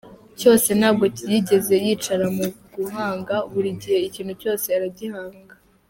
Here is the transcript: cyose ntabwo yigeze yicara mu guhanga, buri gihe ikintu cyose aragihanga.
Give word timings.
cyose 0.39 0.69
ntabwo 0.79 1.05
yigeze 1.31 1.73
yicara 1.85 2.25
mu 2.37 2.45
guhanga, 2.75 3.35
buri 3.51 3.69
gihe 3.81 3.97
ikintu 4.07 4.33
cyose 4.41 4.67
aragihanga. 4.77 5.53